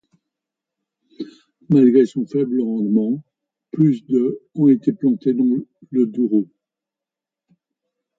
[1.69, 3.23] Malgré son faible rendement,
[3.69, 5.45] plus de ont été plantés dans
[5.91, 6.47] le Douro.